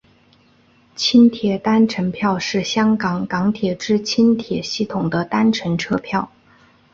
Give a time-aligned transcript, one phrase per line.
[0.95, 6.31] 轻铁单程票是香港港铁之轻铁系统的单程车票。